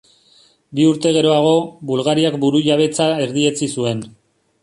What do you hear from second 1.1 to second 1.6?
geroago,